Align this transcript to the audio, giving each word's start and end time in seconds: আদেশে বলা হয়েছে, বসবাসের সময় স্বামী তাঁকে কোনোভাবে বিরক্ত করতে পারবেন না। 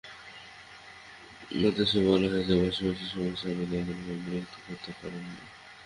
আদেশে 1.61 1.99
বলা 2.07 2.27
হয়েছে, 2.33 2.53
বসবাসের 2.61 3.09
সময় 3.11 3.35
স্বামী 3.35 3.65
তাঁকে 3.71 3.83
কোনোভাবে 3.89 4.21
বিরক্ত 4.25 4.55
করতে 4.65 4.91
পারবেন 4.97 5.25
না। 5.29 5.43